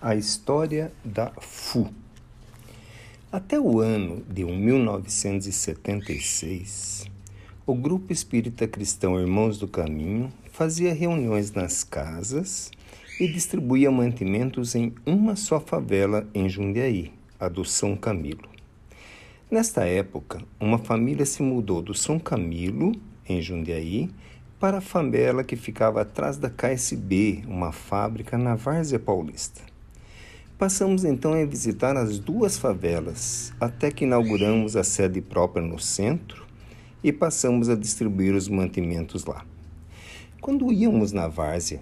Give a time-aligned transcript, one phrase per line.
[0.00, 1.92] A história da FU.
[3.32, 7.10] Até o ano de 1976,
[7.66, 12.70] o Grupo Espírita Cristão Irmãos do Caminho fazia reuniões nas casas
[13.18, 17.10] e distribuía mantimentos em uma só favela em Jundiaí,
[17.40, 18.48] a do São Camilo.
[19.50, 22.92] Nesta época, uma família se mudou do São Camilo,
[23.28, 24.08] em Jundiaí,
[24.60, 29.67] para a favela que ficava atrás da KSB, uma fábrica na Várzea Paulista.
[30.58, 36.44] Passamos então a visitar as duas favelas, até que inauguramos a sede própria no centro
[37.02, 39.46] e passamos a distribuir os mantimentos lá.
[40.40, 41.78] Quando íamos na várzea,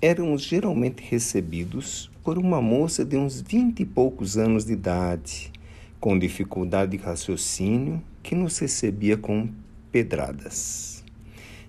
[0.00, 5.50] éramos geralmente recebidos por uma moça de uns vinte e poucos anos de idade,
[5.98, 9.48] com dificuldade de raciocínio, que nos recebia com
[9.90, 11.02] pedradas.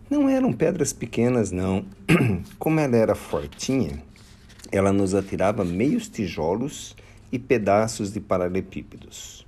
[0.08, 1.86] Não eram pedras pequenas, não.
[2.60, 4.04] Como ela era fortinha,
[4.72, 6.96] ela nos atirava meios tijolos
[7.32, 9.44] e pedaços de paralelepípedos.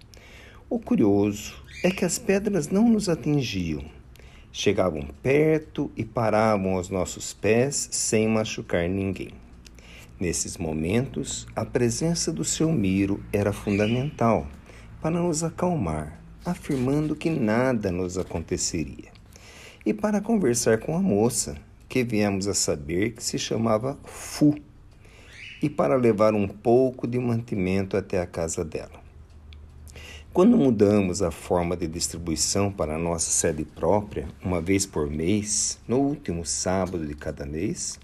[0.70, 3.84] O curioso é que as pedras não nos atingiam.
[4.52, 9.32] Chegavam perto e paravam aos nossos pés sem machucar ninguém.
[10.20, 14.48] Nesses momentos, a presença do seu Miro era fundamental
[15.02, 19.12] para nos acalmar, afirmando que nada nos aconteceria.
[19.86, 21.58] E para conversar com a moça,
[21.90, 24.56] que viemos a saber que se chamava Fu
[25.64, 29.02] e para levar um pouco de mantimento até a casa dela.
[30.34, 35.80] Quando mudamos a forma de distribuição para a nossa sede própria, uma vez por mês,
[35.88, 37.98] no último sábado de cada mês,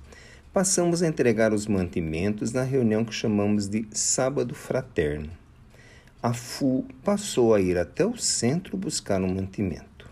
[0.53, 5.29] passamos a entregar os mantimentos na reunião que chamamos de Sábado Fraterno.
[6.23, 10.09] A FU passou a ir até o centro buscar um mantimento.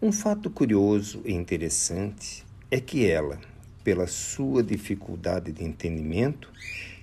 [0.00, 3.38] Um fato curioso e interessante é que ela,
[3.84, 6.50] pela sua dificuldade de entendimento,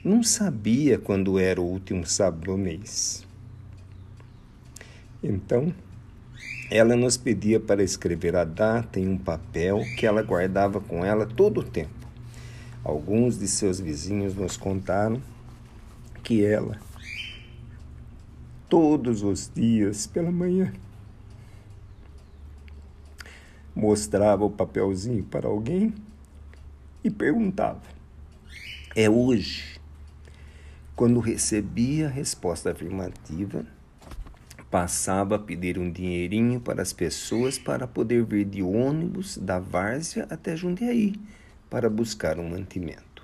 [0.03, 3.25] não sabia quando era o último sábado do mês.
[5.21, 5.73] Então,
[6.71, 11.25] ela nos pedia para escrever a data em um papel que ela guardava com ela
[11.25, 12.07] todo o tempo.
[12.83, 15.21] Alguns de seus vizinhos nos contaram
[16.23, 16.79] que ela,
[18.69, 20.71] todos os dias pela manhã,
[23.75, 25.93] mostrava o papelzinho para alguém
[27.03, 27.81] e perguntava:
[28.95, 29.79] É hoje?
[30.95, 33.65] Quando recebia a resposta afirmativa,
[34.69, 40.27] passava a pedir um dinheirinho para as pessoas para poder vir de ônibus da Várzea
[40.29, 41.15] até Jundiaí
[41.69, 43.23] para buscar um mantimento.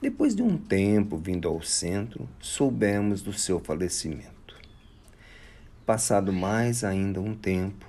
[0.00, 4.34] Depois de um tempo vindo ao centro, soubemos do seu falecimento.
[5.86, 7.86] Passado mais ainda um tempo,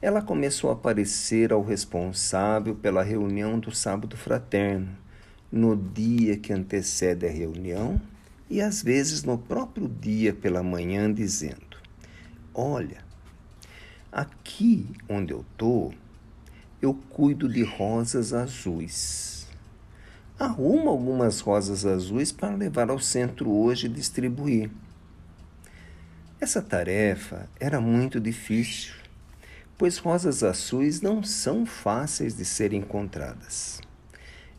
[0.00, 4.88] ela começou a aparecer ao responsável pela reunião do sábado fraterno,
[5.50, 8.00] no dia que antecede a reunião
[8.48, 11.78] e às vezes no próprio dia pela manhã, dizendo:
[12.54, 12.98] Olha,
[14.12, 15.94] aqui onde eu estou,
[16.80, 19.46] eu cuido de rosas azuis.
[20.38, 24.70] Arruma algumas rosas azuis para levar ao centro hoje e distribuir.
[26.38, 29.05] Essa tarefa era muito difícil
[29.78, 33.80] pois rosas azuis não são fáceis de serem encontradas.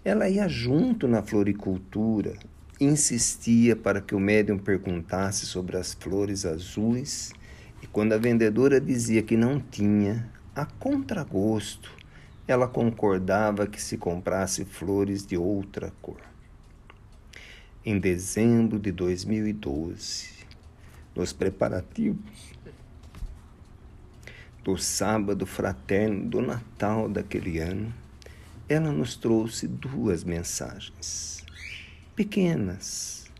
[0.05, 2.37] Ela ia junto na floricultura,
[2.79, 7.31] insistia para que o médium perguntasse sobre as flores azuis,
[7.81, 11.91] e quando a vendedora dizia que não tinha, a contragosto,
[12.47, 16.21] ela concordava que se comprasse flores de outra cor.
[17.83, 20.29] Em dezembro de 2012,
[21.15, 22.53] nos preparativos
[24.67, 27.93] do sábado fraterno do Natal daquele ano,
[28.67, 31.41] ela nos trouxe duas mensagens,
[32.13, 33.31] pequenas,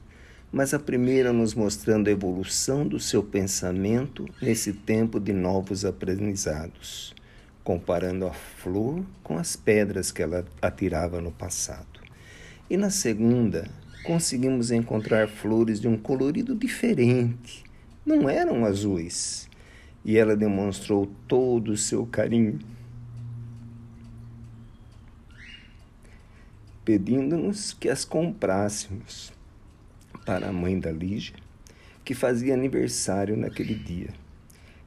[0.49, 7.13] mas a primeira nos mostrando a evolução do seu pensamento nesse tempo de novos aprendizados,
[7.61, 11.99] comparando a flor com as pedras que ela atirava no passado.
[12.69, 13.69] E na segunda,
[14.05, 17.65] conseguimos encontrar flores de um colorido diferente.
[18.05, 19.46] Não eram azuis,
[20.07, 22.59] e ela demonstrou todo o seu carinho,
[26.85, 29.33] pedindo-nos que as comprássemos
[30.25, 31.35] para a mãe da Lígia,
[32.05, 34.13] que fazia aniversário naquele dia,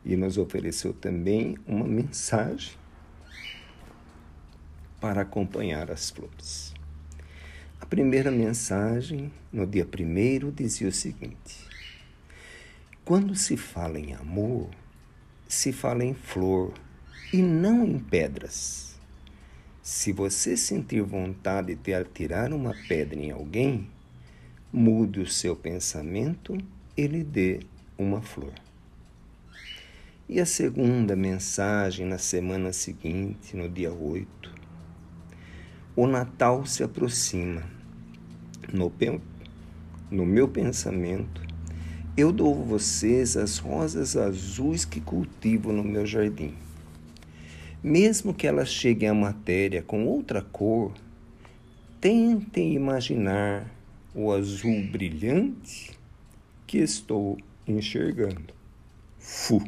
[0.02, 2.72] e nos ofereceu também uma mensagem
[4.98, 6.72] para acompanhar as flores.
[7.78, 11.68] A primeira mensagem, no dia primeiro, dizia o seguinte:
[13.04, 14.70] Quando se fala em amor,
[15.54, 16.72] se fala em flor
[17.32, 18.98] e não em pedras.
[19.82, 23.88] Se você sentir vontade de atirar uma pedra em alguém,
[24.72, 26.56] mude o seu pensamento
[26.96, 27.60] e lhe dê
[27.98, 28.54] uma flor.
[30.28, 34.54] E a segunda mensagem na semana seguinte, no dia 8.
[35.96, 37.64] O Natal se aproxima.
[38.72, 38.92] No,
[40.08, 41.49] no meu pensamento,
[42.20, 46.54] eu dou a vocês as rosas azuis que cultivo no meu jardim.
[47.82, 50.92] Mesmo que elas cheguem à matéria com outra cor,
[52.00, 53.66] tentem imaginar
[54.14, 55.98] o azul brilhante
[56.66, 58.52] que estou enxergando.
[59.18, 59.62] Fu.